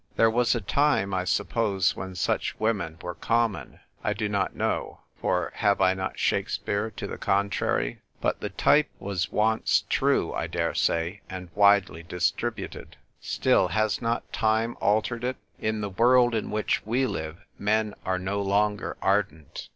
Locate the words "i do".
4.03-4.27